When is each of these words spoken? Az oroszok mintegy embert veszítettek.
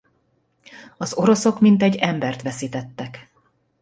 Az 0.97 1.13
oroszok 1.13 1.59
mintegy 1.59 1.95
embert 1.95 2.41
veszítettek. 2.41 3.31